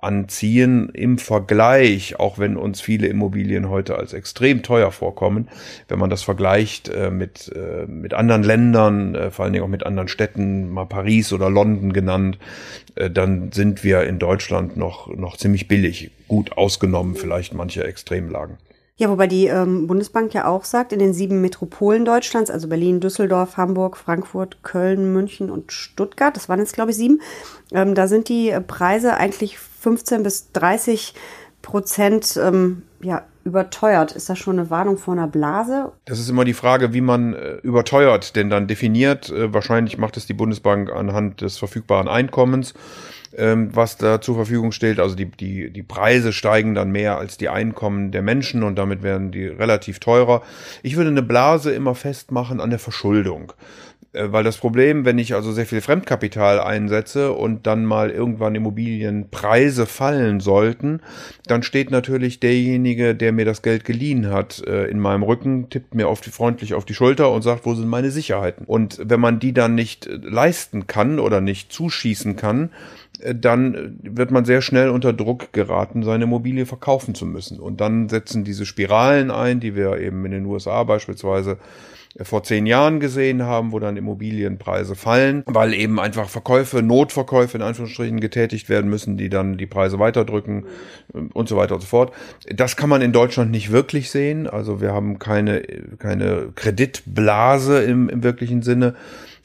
anziehen 0.04 0.90
im 0.94 1.18
Vergleich, 1.18 2.20
auch 2.20 2.40
wenn 2.40 2.58
uns 2.58 2.82
viele 2.82 3.08
Immobilien 3.08 3.70
heute 3.70 3.96
als 3.96 4.14
extrem 4.14 4.64
teuer 4.64 4.92
vorkommen, 4.92 5.48
wenn 5.88 6.00
man 6.00 6.10
das 6.10 6.24
vergleicht 6.24 6.90
äh, 6.90 7.12
mit, 7.12 7.52
äh, 7.56 7.86
mit 7.86 8.14
anderen 8.14 8.44
Ländern, 8.44 9.16
äh, 9.16 9.32
vor 9.32 9.46
allen 9.46 9.54
Dingen 9.54 9.66
auch 9.66 9.70
mit 9.70 9.86
anderen 9.86 10.08
Städten, 10.08 10.70
mal 10.70 10.86
Paris 10.86 11.34
oder 11.34 11.50
London 11.50 11.94
genannt, 11.94 12.38
äh, 12.96 13.10
dann 13.10 13.52
sind 13.52 13.84
wir 13.84 14.04
in 14.04 14.20
Deutschland 14.20 14.78
noch, 14.78 15.08
noch 15.16 15.38
ziemlich 15.38 15.68
billig, 15.68 16.12
gut 16.28 16.58
ausgenommen 16.58 17.16
vielleicht 17.16 17.54
manche 17.54 17.84
Extremlagen. 17.84 18.58
Ja, 19.00 19.10
wobei 19.10 19.28
die 19.28 19.46
ähm, 19.46 19.86
Bundesbank 19.86 20.34
ja 20.34 20.48
auch 20.48 20.64
sagt, 20.64 20.92
in 20.92 20.98
den 20.98 21.14
sieben 21.14 21.40
Metropolen 21.40 22.04
Deutschlands, 22.04 22.50
also 22.50 22.68
Berlin, 22.68 23.00
Düsseldorf, 23.00 23.56
Hamburg, 23.56 23.96
Frankfurt, 23.96 24.64
Köln, 24.64 25.14
München 25.14 25.52
und 25.52 25.72
Stuttgart, 25.72 26.36
das 26.36 26.50
waren 26.50 26.60
jetzt 26.60 26.74
glaube 26.74 26.90
ich 26.90 26.98
sieben, 26.98 27.22
ähm, 27.72 27.94
da 27.94 28.08
sind 28.08 28.28
die 28.28 28.58
Preise 28.66 29.16
eigentlich 29.16 29.60
15 29.80 30.24
bis 30.24 30.52
30 30.54 31.14
Prozent 31.62 32.40
ähm, 32.42 32.84
ja, 33.02 33.24
überteuert. 33.44 34.12
Ist 34.12 34.30
das 34.30 34.38
schon 34.38 34.60
eine 34.60 34.70
Warnung 34.70 34.98
vor 34.98 35.14
einer 35.14 35.28
Blase? 35.28 35.92
Das 36.06 36.20
ist 36.20 36.30
immer 36.30 36.46
die 36.46 36.54
Frage, 36.54 36.94
wie 36.94 37.02
man 37.02 37.34
äh, 37.34 37.56
überteuert 37.58 38.36
denn 38.36 38.50
dann 38.50 38.68
definiert. 38.68 39.30
Äh, 39.30 39.54
wahrscheinlich 39.54 39.98
macht 39.98 40.18
es 40.18 40.26
die 40.26 40.34
Bundesbank 40.34 40.92
anhand 40.92 41.42
des 41.42 41.58
verfügbaren 41.58 42.08
Einkommens, 42.08 42.74
ähm, 43.36 43.70
was 43.74 43.98
da 43.98 44.22
zur 44.22 44.36
Verfügung 44.36 44.72
steht. 44.72 45.00
Also 45.00 45.16
die, 45.16 45.26
die, 45.26 45.72
die 45.72 45.84
Preise 45.84 46.34
steigen 46.34 46.76
dann 46.76 46.92
mehr 46.92 47.18
als 47.18 47.38
die 47.38 47.50
Einkommen 47.50 48.12
der 48.12 48.22
Menschen 48.22 48.64
und 48.64 48.76
damit 48.76 49.02
werden 49.02 49.32
die 49.32 49.48
relativ 49.48 50.00
teurer. 50.00 50.44
Ich 50.84 50.96
würde 50.96 51.10
eine 51.10 51.24
Blase 51.24 51.72
immer 51.74 51.96
festmachen 51.96 52.60
an 52.60 52.70
der 52.70 52.80
Verschuldung. 52.80 53.54
Äh, 54.18 54.32
weil 54.32 54.44
das 54.44 54.58
Problem, 54.58 55.06
wenn 55.06 55.18
ich 55.18 55.36
also 55.36 55.52
sehr 55.52 55.66
viel 55.66 55.82
Fremdkapital 55.82 56.60
einsetze 56.60 57.34
und 57.34 57.68
dann 57.68 57.86
mal 57.86 58.10
irgendwann 58.10 58.56
Immobilienpreise 58.56 59.86
fallen 59.86 60.40
sollten, 60.40 61.02
dann 61.46 61.64
steht 61.64 61.92
natürlich 61.92 62.40
derjenige, 62.40 63.16
der 63.16 63.32
mir 63.32 63.46
das 63.46 63.62
Geld 63.62 63.86
geliehen 63.86 64.30
hat, 64.30 64.64
äh, 64.66 64.86
in 64.86 65.00
meinem 65.00 65.24
Rücken, 65.24 65.70
tippt 65.70 65.96
mir 65.96 66.08
auf 66.08 66.20
freundlich 66.20 66.74
auf 66.74 66.84
die 66.84 66.94
Schulter 66.94 67.32
und 67.32 67.42
sagt, 67.44 67.66
wo 67.66 67.74
sind 67.74 67.88
meine 67.88 68.12
Sicherheiten? 68.12 68.66
Und 68.66 69.00
wenn 69.04 69.20
man 69.20 69.40
die 69.40 69.54
dann 69.54 69.76
nicht 69.76 70.08
äh, 70.08 70.16
leisten 70.16 70.88
kann 70.88 71.20
oder 71.20 71.42
nicht 71.42 71.72
zuschießen 71.72 72.36
kann, 72.36 72.72
dann 73.34 74.00
wird 74.04 74.32
man 74.32 74.46
sehr 74.46 74.62
schnell 74.62 74.90
unter 74.90 75.14
Druck 75.14 75.54
geraten, 75.54 76.04
seine 76.04 76.26
Immobilie 76.26 76.66
verkaufen 76.66 77.16
zu 77.16 77.26
müssen. 77.26 77.60
Und 77.60 77.82
dann 77.82 78.10
setzen 78.10 78.44
diese 78.44 78.66
Spiralen 78.66 79.32
ein, 79.32 79.60
die 79.60 79.76
wir 79.76 79.98
eben 80.00 80.26
in 80.26 80.32
den 80.32 80.46
USA 80.46 80.84
beispielsweise 80.84 81.58
vor 82.22 82.44
zehn 82.44 82.66
Jahren 82.66 83.00
gesehen 83.00 83.44
haben, 83.44 83.72
wo 83.72 83.80
dann 83.80 83.98
Immobilienpreise 83.98 84.96
fallen, 84.96 85.44
weil 85.46 85.74
eben 85.74 86.00
einfach 86.00 86.30
Verkäufe, 86.30 86.82
Notverkäufe 86.82 87.58
in 87.58 87.64
Anführungsstrichen 87.64 88.20
getätigt 88.20 88.70
werden 88.70 88.90
müssen, 88.90 89.18
die 89.18 89.30
dann 89.30 89.58
die 89.58 89.68
Preise 89.68 90.00
weiterdrücken 90.00 90.66
und 91.34 91.48
so 91.48 91.58
weiter 91.58 91.76
und 91.76 91.82
so 91.82 91.88
fort. 91.88 92.14
Das 92.50 92.76
kann 92.76 92.90
man 92.90 93.02
in 93.02 93.12
Deutschland 93.12 93.52
nicht 93.52 93.72
wirklich 93.72 94.10
sehen. 94.10 94.48
Also 94.48 94.82
wir 94.82 94.94
haben 94.94 95.20
keine, 95.20 95.62
keine 96.00 96.50
Kreditblase 96.56 97.84
im, 97.84 98.10
im 98.10 98.24
wirklichen 98.24 98.64
Sinne. 98.64 98.96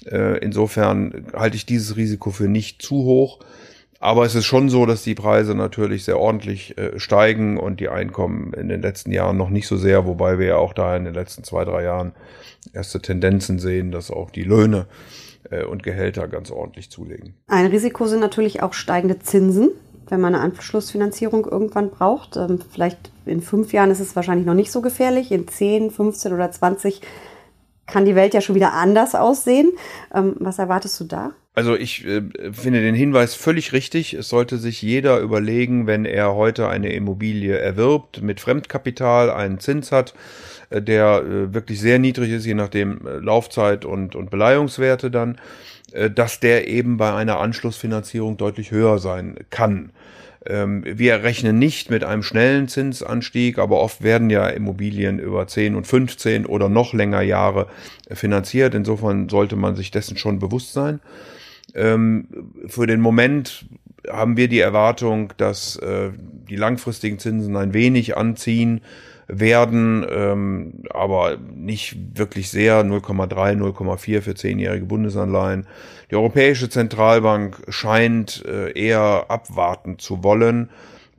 Äh, 0.07 0.39
insofern 0.39 1.27
halte 1.35 1.57
ich 1.57 1.67
dieses 1.67 1.97
Risiko 1.97 2.31
für 2.31 2.49
nicht 2.49 2.83
zu 2.83 2.97
hoch. 2.97 3.41
Aber 4.03 4.25
es 4.25 4.35
ist 4.35 4.47
schon 4.47 4.69
so, 4.69 4.85
dass 4.85 5.05
die 5.05 5.15
Preise 5.15 5.55
natürlich 5.55 6.05
sehr 6.05 6.19
ordentlich 6.19 6.77
äh, 6.77 6.99
steigen 6.99 7.57
und 7.57 7.79
die 7.79 7.89
Einkommen 7.89 8.53
in 8.53 8.69
den 8.69 8.83
letzten 8.83 9.13
Jahren 9.13 9.37
noch 9.37 9.49
nicht 9.49 9.69
so 9.69 9.77
sehr, 9.77 10.07
wobei 10.07 10.41
wir 10.41 10.47
ja 10.47 10.57
auch 10.57 10.73
da 10.73 10.97
in 10.97 11.05
den 11.05 11.15
letzten 11.15 11.45
zwei, 11.45 11.65
drei 11.65 11.85
Jahren 11.85 12.13
erste 12.73 13.01
Tendenzen 13.01 13.61
sehen, 13.61 13.93
dass 13.93 14.11
auch 14.11 14.33
die 14.33 14.43
Löhne 14.43 14.87
äh, 15.51 15.65
und 15.65 15.85
Gehälter 15.85 16.27
ganz 16.27 16.51
ordentlich 16.51 16.91
zulegen. 16.91 17.35
Ein 17.47 17.67
Risiko 17.67 18.09
sind 18.09 18.19
natürlich 18.19 18.61
auch 18.61 18.73
steigende 18.73 19.21
Zinsen, 19.21 19.71
wenn 20.09 20.21
man 20.21 20.35
eine 20.35 20.43
Anschlussfinanzierung 20.43 21.47
irgendwann 21.47 21.91
braucht. 21.91 22.37
Ähm, 22.37 22.59
vielleicht 22.73 23.13
in 23.25 23.41
fünf 23.41 23.73
Jahren 23.73 23.93
ist 23.93 24.01
es 24.01 24.17
wahrscheinlich 24.17 24.47
noch 24.47 24.55
nicht 24.55 24.73
so 24.73 24.81
gefährlich. 24.81 25.31
In 25.31 25.47
zehn, 25.47 25.93
15 25.93 26.33
oder 26.33 26.51
20 26.51 27.03
kann 27.87 28.05
die 28.05 28.15
Welt 28.15 28.35
ja 28.35 28.41
schon 28.41 28.55
wieder 28.55 28.73
anders 28.73 29.15
aussehen. 29.15 29.73
Ähm, 30.15 30.37
was 30.39 30.59
erwartest 30.59 30.99
du 31.01 31.05
da? 31.05 31.33
Also 31.55 31.77
ich 31.77 32.07
äh, 32.07 32.23
finde 32.53 32.81
den 32.81 32.95
Hinweis 32.95 33.35
völlig 33.35 33.73
richtig. 33.73 34.15
Es 34.15 34.29
sollte 34.29 34.57
sich 34.57 34.81
jeder 34.81 35.19
überlegen, 35.19 35.87
wenn 35.87 36.07
er 36.07 36.35
heute 36.35 36.69
eine 36.69 36.93
Immobilie 36.93 37.59
erwirbt, 37.59 38.23
mit 38.23 38.41
Fremdkapital 38.41 39.31
einen 39.31 39.61
Zins 39.61 39.93
hat, 39.93 40.15
äh, 40.71 40.81
der 40.81 41.23
äh, 41.23 41.55
wirklich 41.55 41.81
sehr 41.81 41.99
niedrig 41.99 42.31
ist, 42.31 42.47
je 42.47 42.55
nachdem 42.55 43.07
äh, 43.07 43.19
Laufzeit 43.19 43.85
und, 43.85 44.17
und 44.17 44.31
Beleihungswerte 44.31 45.11
dann, 45.11 45.39
äh, 45.93 46.11
dass 46.11 46.41
der 46.41 46.69
eben 46.69 46.97
bei 46.97 47.13
einer 47.13 47.39
Anschlussfinanzierung 47.39 48.39
deutlich 48.39 48.71
höher 48.71 48.99
sein 48.99 49.37
kann. 49.51 49.93
Ähm, 50.47 50.83
wir 50.85 51.23
rechnen 51.23 51.59
nicht 51.59 51.91
mit 51.91 52.05
einem 52.05 52.23
schnellen 52.23 52.69
Zinsanstieg, 52.69 53.59
aber 53.59 53.81
oft 53.81 54.03
werden 54.03 54.31
ja 54.31 54.49
Immobilien 54.49 55.19
über 55.19 55.47
10 55.47 55.77
und 55.77 55.87
15 55.87 56.47
oder 56.47 56.69
noch 56.69 56.95
länger 56.95 57.23
Jahre 57.23 57.69
finanziert. 58.11 58.75
Insofern 58.75 59.29
sollte 59.29 59.57
man 59.57 59.77
sich 59.77 59.91
dessen 59.91 60.17
schon 60.17 60.39
bewusst 60.39 60.73
sein. 60.73 61.01
Ähm, 61.75 62.27
für 62.67 62.87
den 62.87 63.01
Moment 63.01 63.67
haben 64.09 64.37
wir 64.37 64.49
die 64.49 64.59
Erwartung, 64.59 65.33
dass 65.37 65.77
äh, 65.77 66.11
die 66.49 66.57
langfristigen 66.57 67.19
Zinsen 67.19 67.57
ein 67.57 67.73
wenig 67.73 68.17
anziehen 68.17 68.81
werden, 69.35 70.07
ähm, 70.11 70.83
aber 70.91 71.39
nicht 71.39 72.19
wirklich 72.19 72.51
sehr, 72.51 72.85
0,3, 72.85 73.57
0,4 73.57 74.21
für 74.21 74.35
zehnjährige 74.35 74.85
Bundesanleihen. 74.85 75.67
Die 76.11 76.17
Europäische 76.17 76.69
Zentralbank 76.69 77.63
scheint 77.69 78.45
äh, 78.45 78.73
eher 78.79 79.27
abwarten 79.29 79.99
zu 79.99 80.23
wollen 80.23 80.69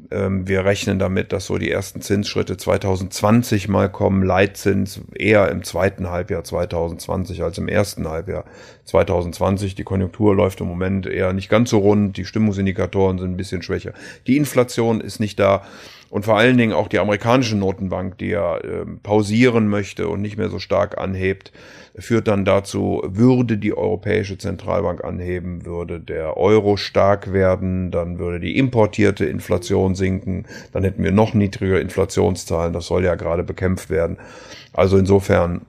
wir 0.09 0.65
rechnen 0.65 0.99
damit, 0.99 1.33
dass 1.33 1.45
so 1.45 1.57
die 1.57 1.71
ersten 1.71 2.01
Zinsschritte 2.01 2.57
2020 2.57 3.67
mal 3.67 3.89
kommen. 3.89 4.23
Leitzins 4.23 5.01
eher 5.15 5.49
im 5.49 5.63
zweiten 5.63 6.09
Halbjahr 6.09 6.43
2020 6.43 7.43
als 7.43 7.57
im 7.57 7.67
ersten 7.67 8.07
Halbjahr 8.07 8.45
2020. 8.85 9.75
Die 9.75 9.83
Konjunktur 9.83 10.35
läuft 10.35 10.61
im 10.61 10.67
Moment 10.67 11.05
eher 11.05 11.33
nicht 11.33 11.49
ganz 11.49 11.69
so 11.69 11.79
rund. 11.79 12.17
Die 12.17 12.25
Stimmungsindikatoren 12.25 13.17
sind 13.17 13.31
ein 13.31 13.37
bisschen 13.37 13.61
schwächer. 13.61 13.93
Die 14.27 14.37
Inflation 14.37 15.01
ist 15.01 15.19
nicht 15.19 15.39
da. 15.39 15.63
Und 16.09 16.25
vor 16.25 16.37
allen 16.37 16.57
Dingen 16.57 16.73
auch 16.73 16.89
die 16.89 16.99
amerikanische 16.99 17.55
Notenbank, 17.55 18.19
die 18.19 18.27
ja 18.27 18.57
äh, 18.57 18.85
pausieren 19.01 19.67
möchte 19.67 20.07
und 20.07 20.21
nicht 20.21 20.37
mehr 20.37 20.49
so 20.49 20.59
stark 20.59 20.99
anhebt, 20.99 21.51
führt 21.95 22.27
dann 22.27 22.43
dazu, 22.43 23.01
würde 23.05 23.57
die 23.57 23.75
Europäische 23.75 24.37
Zentralbank 24.37 25.03
anheben, 25.03 25.65
würde 25.65 25.99
der 25.99 26.37
Euro 26.37 26.75
stark 26.75 27.33
werden, 27.33 27.91
dann 27.91 28.17
würde 28.17 28.39
die 28.39 28.57
importierte 28.57 29.25
Inflation 29.25 29.93
sinken, 29.93 30.45
dann 30.71 30.83
hätten 30.83 31.03
wir 31.03 31.11
noch 31.11 31.33
niedrigere 31.33 31.79
Inflationszahlen, 31.79 32.73
das 32.73 32.87
soll 32.87 33.03
ja 33.03 33.15
gerade 33.15 33.43
bekämpft 33.43 33.89
werden. 33.89 34.17
Also 34.73 34.97
insofern 34.97 35.61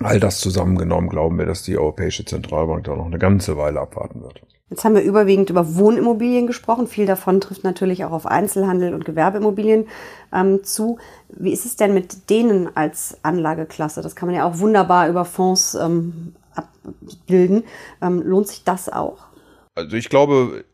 all 0.00 0.18
das 0.18 0.40
zusammengenommen 0.40 1.08
glauben 1.08 1.38
wir, 1.38 1.46
dass 1.46 1.62
die 1.62 1.78
Europäische 1.78 2.24
Zentralbank 2.24 2.84
da 2.84 2.96
noch 2.96 3.06
eine 3.06 3.18
ganze 3.18 3.56
Weile 3.56 3.80
abwarten 3.80 4.22
wird. 4.22 4.42
Jetzt 4.70 4.84
haben 4.84 4.94
wir 4.94 5.02
überwiegend 5.02 5.50
über 5.50 5.76
Wohnimmobilien 5.76 6.46
gesprochen. 6.46 6.86
Viel 6.86 7.06
davon 7.06 7.40
trifft 7.40 7.64
natürlich 7.64 8.04
auch 8.04 8.12
auf 8.12 8.26
Einzelhandel 8.26 8.94
und 8.94 9.04
Gewerbeimmobilien 9.04 9.86
ähm, 10.32 10.64
zu. 10.64 10.98
Wie 11.28 11.52
ist 11.52 11.66
es 11.66 11.76
denn 11.76 11.92
mit 11.92 12.30
denen 12.30 12.74
als 12.74 13.18
Anlageklasse? 13.22 14.00
Das 14.00 14.16
kann 14.16 14.26
man 14.26 14.36
ja 14.36 14.44
auch 14.44 14.58
wunderbar 14.58 15.08
über 15.08 15.26
Fonds 15.26 15.74
ähm, 15.74 16.34
abbilden. 16.54 17.64
Ähm, 18.00 18.22
lohnt 18.22 18.48
sich 18.48 18.64
das 18.64 18.88
auch? 18.88 19.26
Also 19.74 19.96
ich 19.96 20.08
glaube, 20.08 20.64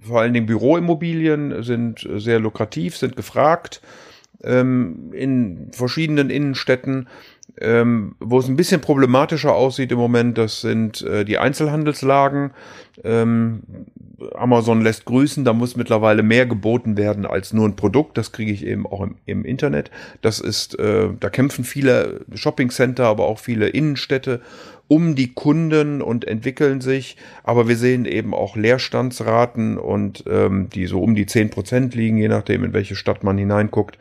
vor 0.00 0.20
allen 0.20 0.32
Dingen 0.32 0.46
Büroimmobilien 0.46 1.62
sind 1.62 2.08
sehr 2.16 2.40
lukrativ, 2.40 2.96
sind 2.96 3.14
gefragt 3.14 3.80
ähm, 4.42 5.12
in 5.12 5.70
verschiedenen 5.72 6.30
Innenstädten. 6.30 7.08
Ähm, 7.58 8.16
wo 8.20 8.38
es 8.38 8.48
ein 8.48 8.56
bisschen 8.56 8.82
problematischer 8.82 9.54
aussieht 9.54 9.90
im 9.90 9.98
Moment, 9.98 10.36
das 10.36 10.60
sind 10.60 11.00
äh, 11.02 11.24
die 11.24 11.38
Einzelhandelslagen. 11.38 12.50
Ähm, 13.02 13.62
Amazon 14.34 14.82
lässt 14.82 15.04
grüßen, 15.04 15.44
da 15.44 15.52
muss 15.52 15.76
mittlerweile 15.76 16.22
mehr 16.22 16.46
geboten 16.46 16.96
werden 16.96 17.24
als 17.26 17.52
nur 17.52 17.66
ein 17.66 17.76
Produkt. 17.76 18.18
Das 18.18 18.32
kriege 18.32 18.52
ich 18.52 18.64
eben 18.64 18.86
auch 18.86 19.02
im, 19.02 19.16
im 19.26 19.44
Internet. 19.44 19.90
Das 20.20 20.40
ist, 20.40 20.78
äh, 20.78 21.08
da 21.18 21.30
kämpfen 21.30 21.64
viele 21.64 22.20
Shoppingcenter, 22.34 23.06
aber 23.06 23.24
auch 23.24 23.38
viele 23.38 23.68
Innenstädte 23.68 24.40
um 24.88 25.14
die 25.14 25.34
Kunden 25.34 26.00
und 26.00 26.26
entwickeln 26.26 26.80
sich. 26.80 27.16
Aber 27.42 27.68
wir 27.68 27.76
sehen 27.76 28.04
eben 28.04 28.34
auch 28.34 28.56
Leerstandsraten 28.56 29.78
und 29.78 30.24
ähm, 30.28 30.68
die 30.70 30.86
so 30.86 31.00
um 31.00 31.14
die 31.14 31.26
zehn 31.26 31.50
Prozent 31.50 31.94
liegen, 31.94 32.16
je 32.16 32.28
nachdem, 32.28 32.64
in 32.64 32.72
welche 32.72 32.96
Stadt 32.96 33.24
man 33.24 33.38
hineinguckt. 33.38 33.98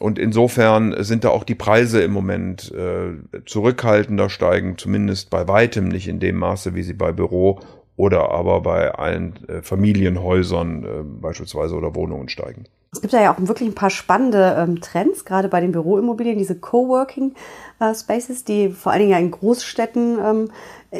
Und 0.00 0.18
insofern 0.18 0.94
sind 1.02 1.24
da 1.24 1.30
auch 1.30 1.44
die 1.44 1.54
Preise 1.54 2.02
im 2.02 2.12
Moment 2.12 2.72
äh, 2.74 3.40
zurückhaltender, 3.46 4.28
steigen 4.28 4.76
zumindest 4.76 5.30
bei 5.30 5.48
weitem 5.48 5.88
nicht 5.88 6.08
in 6.08 6.20
dem 6.20 6.36
Maße, 6.36 6.74
wie 6.74 6.82
sie 6.82 6.92
bei 6.92 7.12
Büro 7.12 7.60
oder 7.96 8.30
aber 8.30 8.60
bei 8.60 8.90
allen 8.92 9.48
äh, 9.48 9.62
Familienhäusern 9.62 10.84
äh, 10.84 10.88
beispielsweise 11.02 11.74
oder 11.74 11.94
Wohnungen 11.94 12.28
steigen. 12.28 12.64
Es 12.92 13.00
gibt 13.00 13.12
ja 13.12 13.32
auch 13.32 13.36
wirklich 13.38 13.68
ein 13.68 13.74
paar 13.74 13.90
spannende 13.90 14.56
ähm, 14.58 14.80
Trends, 14.80 15.24
gerade 15.24 15.48
bei 15.48 15.60
den 15.60 15.72
Büroimmobilien, 15.72 16.38
diese 16.38 16.54
Coworking 16.54 17.34
äh, 17.78 17.94
Spaces, 17.94 18.44
die 18.44 18.70
vor 18.70 18.92
allen 18.92 19.00
Dingen 19.00 19.10
ja 19.10 19.18
in 19.18 19.30
Großstädten 19.30 20.18
ähm, 20.18 20.50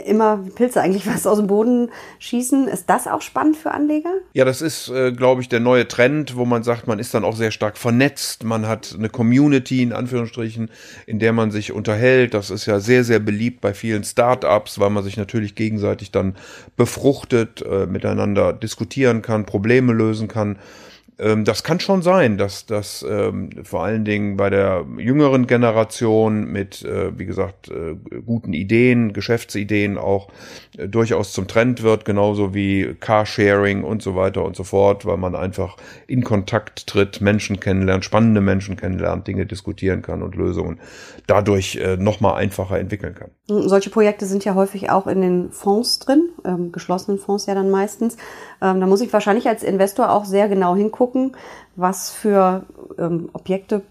immer 0.04 0.44
Pilze 0.54 0.80
eigentlich 0.82 1.06
was 1.12 1.26
aus 1.26 1.38
dem 1.38 1.46
Boden 1.46 1.90
schießen. 2.18 2.68
Ist 2.68 2.90
das 2.90 3.06
auch 3.06 3.22
spannend 3.22 3.56
für 3.56 3.70
Anleger? 3.70 4.12
Ja, 4.34 4.44
das 4.44 4.60
ist, 4.60 4.88
äh, 4.88 5.12
glaube 5.12 5.40
ich, 5.40 5.48
der 5.48 5.60
neue 5.60 5.88
Trend, 5.88 6.36
wo 6.36 6.44
man 6.44 6.62
sagt, 6.62 6.86
man 6.86 6.98
ist 6.98 7.14
dann 7.14 7.24
auch 7.24 7.36
sehr 7.36 7.50
stark 7.50 7.78
vernetzt. 7.78 8.44
Man 8.44 8.66
hat 8.66 8.94
eine 8.98 9.08
Community, 9.08 9.82
in 9.82 9.92
Anführungsstrichen, 9.92 10.70
in 11.06 11.18
der 11.18 11.32
man 11.32 11.50
sich 11.50 11.72
unterhält. 11.72 12.34
Das 12.34 12.50
ist 12.50 12.66
ja 12.66 12.80
sehr, 12.80 13.04
sehr 13.04 13.20
beliebt 13.20 13.60
bei 13.60 13.72
vielen 13.72 14.04
Startups, 14.04 14.78
weil 14.78 14.90
man 14.90 15.04
sich 15.04 15.16
natürlich 15.16 15.54
gegenseitig 15.54 16.10
dann 16.10 16.36
befruchtet, 16.76 17.62
äh, 17.62 17.86
miteinander 17.86 18.52
diskutieren 18.52 19.22
kann, 19.22 19.46
Probleme 19.46 19.92
lösen 19.92 20.28
kann 20.28 20.58
ähm, 21.18 21.44
das 21.44 21.62
kann 21.62 21.80
schon 21.80 22.02
sein, 22.02 22.36
dass 22.36 22.66
das 22.66 23.04
ähm, 23.08 23.50
vor 23.64 23.82
allen 23.82 24.04
Dingen 24.04 24.36
bei 24.36 24.50
der 24.50 24.84
jüngeren 24.98 25.46
Generation 25.46 26.52
mit, 26.52 26.84
äh, 26.84 27.18
wie 27.18 27.24
gesagt, 27.24 27.70
äh, 27.70 27.96
guten 28.20 28.52
Ideen, 28.52 29.14
Geschäftsideen 29.14 29.96
auch 29.96 30.28
äh, 30.76 30.88
durchaus 30.88 31.32
zum 31.32 31.48
Trend 31.48 31.82
wird, 31.82 32.04
genauso 32.04 32.54
wie 32.54 32.94
Carsharing 33.00 33.82
und 33.82 34.02
so 34.02 34.14
weiter 34.14 34.44
und 34.44 34.56
so 34.56 34.64
fort, 34.64 35.06
weil 35.06 35.16
man 35.16 35.34
einfach 35.34 35.76
in 36.06 36.22
Kontakt 36.22 36.86
tritt, 36.86 37.22
Menschen 37.22 37.60
kennenlernt, 37.60 38.04
spannende 38.04 38.42
Menschen 38.42 38.76
kennenlernt, 38.76 39.26
Dinge 39.26 39.46
diskutieren 39.46 40.02
kann 40.02 40.22
und 40.22 40.34
Lösungen 40.34 40.80
dadurch 41.26 41.76
äh, 41.76 41.96
nochmal 41.96 42.34
einfacher 42.34 42.78
entwickeln 42.78 43.14
kann. 43.14 43.30
Solche 43.46 43.90
Projekte 43.90 44.26
sind 44.26 44.44
ja 44.44 44.54
häufig 44.54 44.90
auch 44.90 45.06
in 45.06 45.22
den 45.22 45.50
Fonds 45.50 45.98
drin, 45.98 46.28
ähm, 46.44 46.72
geschlossenen 46.72 47.18
Fonds 47.18 47.46
ja 47.46 47.54
dann 47.54 47.70
meistens. 47.70 48.16
Ähm, 48.62 48.80
da 48.80 48.86
muss 48.86 49.00
ich 49.00 49.12
wahrscheinlich 49.12 49.48
als 49.48 49.62
Investor 49.62 50.10
auch 50.10 50.24
sehr 50.24 50.48
genau 50.48 50.76
hingucken, 50.76 51.36
was 51.76 52.10
für 52.10 52.64
ähm, 52.98 53.30
Objekte, 53.32 53.82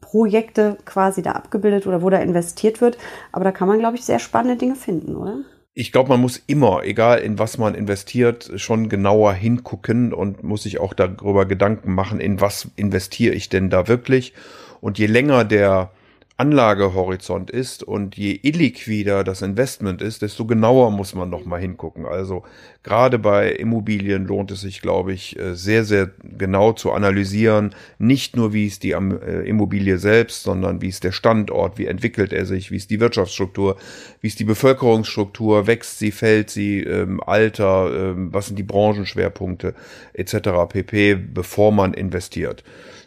Projekte 0.00 0.78
quasi 0.84 1.22
da 1.22 1.32
abgebildet 1.32 1.86
oder 1.86 2.02
wo 2.02 2.10
da 2.10 2.18
investiert 2.18 2.80
wird. 2.80 2.98
Aber 3.32 3.44
da 3.44 3.52
kann 3.52 3.68
man, 3.68 3.78
glaube 3.78 3.96
ich, 3.96 4.04
sehr 4.04 4.18
spannende 4.18 4.56
Dinge 4.56 4.76
finden, 4.76 5.16
oder? 5.16 5.38
Ich 5.78 5.92
glaube, 5.92 6.08
man 6.08 6.22
muss 6.22 6.42
immer, 6.46 6.84
egal 6.84 7.18
in 7.18 7.38
was 7.38 7.58
man 7.58 7.74
investiert, 7.74 8.50
schon 8.56 8.88
genauer 8.88 9.34
hingucken 9.34 10.14
und 10.14 10.42
muss 10.42 10.62
sich 10.62 10.80
auch 10.80 10.94
darüber 10.94 11.44
Gedanken 11.44 11.94
machen, 11.94 12.18
in 12.18 12.40
was 12.40 12.68
investiere 12.76 13.34
ich 13.34 13.50
denn 13.50 13.68
da 13.68 13.86
wirklich. 13.86 14.32
Und 14.80 14.98
je 14.98 15.04
länger 15.04 15.44
der 15.44 15.90
Anlagehorizont 16.38 17.50
ist 17.50 17.82
und 17.82 18.14
je 18.18 18.38
illiquider 18.42 19.24
das 19.24 19.40
Investment 19.40 20.02
ist, 20.02 20.20
desto 20.20 20.44
genauer 20.44 20.90
muss 20.90 21.14
man 21.14 21.30
noch 21.30 21.46
mal 21.46 21.58
hingucken. 21.58 22.04
Also 22.04 22.42
gerade 22.82 23.18
bei 23.18 23.52
Immobilien 23.52 24.26
lohnt 24.26 24.50
es 24.50 24.60
sich, 24.60 24.82
glaube 24.82 25.14
ich, 25.14 25.38
äh, 25.38 25.54
sehr, 25.54 25.84
sehr 25.86 26.10
genau 26.22 26.74
zu 26.74 26.92
analysieren. 26.92 27.74
Nicht 27.98 28.36
nur, 28.36 28.52
wie 28.52 28.66
ist 28.66 28.82
die 28.82 28.90
äh, 28.90 29.48
Immobilie 29.48 29.96
selbst, 29.96 30.42
sondern 30.42 30.82
wie 30.82 30.88
ist 30.88 31.04
der 31.04 31.12
Standort, 31.12 31.78
wie 31.78 31.86
entwickelt 31.86 32.34
er 32.34 32.44
sich, 32.44 32.70
wie 32.70 32.76
ist 32.76 32.90
die 32.90 33.00
Wirtschaftsstruktur, 33.00 33.76
wie 34.20 34.26
ist 34.26 34.38
die 34.38 34.44
Bevölkerungsstruktur, 34.44 35.66
wächst 35.66 35.98
sie, 35.98 36.10
fällt 36.10 36.50
sie, 36.50 36.80
ähm, 36.80 37.22
Alter, 37.24 38.10
ähm, 38.10 38.28
was 38.34 38.48
sind 38.48 38.58
die 38.58 38.62
Branchenschwerpunkte 38.62 39.74
etc. 40.12 40.34
pp, 40.68 41.14
bevor 41.14 41.72
man 41.72 41.94
investiert. 41.94 42.62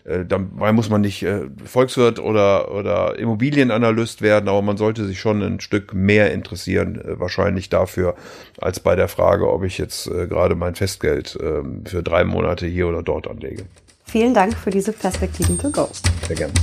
Äh, 0.05 0.25
dabei 0.25 0.71
muss 0.71 0.89
man 0.89 1.01
nicht 1.01 1.23
äh, 1.23 1.41
Volkswirt 1.65 2.19
oder, 2.19 2.73
oder 2.73 3.17
Immobilienanalyst 3.17 4.21
werden, 4.21 4.49
aber 4.49 4.61
man 4.61 4.77
sollte 4.77 5.05
sich 5.05 5.19
schon 5.19 5.41
ein 5.41 5.59
Stück 5.59 5.93
mehr 5.93 6.31
interessieren, 6.33 7.01
äh, 7.01 7.19
wahrscheinlich 7.19 7.69
dafür, 7.69 8.15
als 8.59 8.79
bei 8.79 8.95
der 8.95 9.07
Frage, 9.07 9.51
ob 9.51 9.63
ich 9.63 9.77
jetzt 9.77 10.07
äh, 10.07 10.27
gerade 10.27 10.55
mein 10.55 10.75
Festgeld 10.75 11.35
äh, 11.35 11.61
für 11.87 12.03
drei 12.03 12.23
Monate 12.23 12.65
hier 12.65 12.87
oder 12.87 13.03
dort 13.03 13.27
anlege. 13.27 13.63
Vielen 14.05 14.33
Dank 14.33 14.57
für 14.57 14.71
diese 14.71 14.91
Perspektiven 14.91 15.57
to 15.57 15.69
go. 15.69 15.87
Sehr 16.27 16.35
gerne. 16.35 16.53